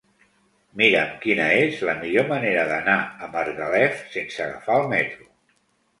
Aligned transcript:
Mira'm 0.81 1.11
quina 1.25 1.49
és 1.65 1.83
la 1.89 1.95
millor 2.01 2.27
manera 2.33 2.63
d'anar 2.71 2.97
a 3.27 3.31
Margalef 3.37 4.03
sense 4.19 4.45
agafar 4.47 4.81
el 4.83 4.91
metro. 4.95 5.33